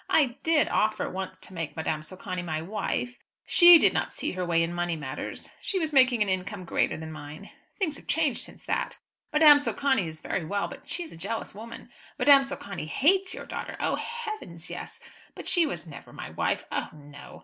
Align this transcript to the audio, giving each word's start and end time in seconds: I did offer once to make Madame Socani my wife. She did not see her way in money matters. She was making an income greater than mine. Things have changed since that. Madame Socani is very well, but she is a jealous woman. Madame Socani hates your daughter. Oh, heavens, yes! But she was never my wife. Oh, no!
I 0.09 0.37
did 0.41 0.67
offer 0.67 1.07
once 1.07 1.37
to 1.37 1.53
make 1.53 1.75
Madame 1.77 2.01
Socani 2.01 2.41
my 2.41 2.59
wife. 2.59 3.13
She 3.45 3.77
did 3.77 3.93
not 3.93 4.11
see 4.11 4.31
her 4.31 4.43
way 4.43 4.63
in 4.63 4.73
money 4.73 4.95
matters. 4.95 5.51
She 5.61 5.77
was 5.77 5.93
making 5.93 6.23
an 6.23 6.27
income 6.27 6.65
greater 6.65 6.97
than 6.97 7.11
mine. 7.11 7.51
Things 7.77 7.97
have 7.97 8.07
changed 8.07 8.41
since 8.41 8.63
that. 8.65 8.97
Madame 9.31 9.59
Socani 9.59 10.07
is 10.07 10.19
very 10.19 10.43
well, 10.43 10.67
but 10.67 10.89
she 10.89 11.03
is 11.03 11.11
a 11.11 11.17
jealous 11.17 11.53
woman. 11.53 11.89
Madame 12.17 12.43
Socani 12.43 12.87
hates 12.87 13.35
your 13.35 13.45
daughter. 13.45 13.77
Oh, 13.79 13.95
heavens, 13.95 14.71
yes! 14.71 14.99
But 15.35 15.45
she 15.47 15.67
was 15.67 15.85
never 15.85 16.11
my 16.11 16.31
wife. 16.31 16.65
Oh, 16.71 16.89
no! 16.95 17.39